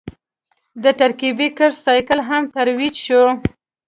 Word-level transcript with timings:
د 0.83 0.85
ترکیبي 0.99 1.47
کښت 1.57 1.79
سایکل 1.85 2.19
هم 2.29 2.43
ترویج 2.55 2.95
شو. 3.05 3.23